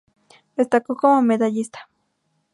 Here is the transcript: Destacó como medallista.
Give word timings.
Destacó 0.57 0.95
como 0.95 1.21
medallista. 1.21 1.87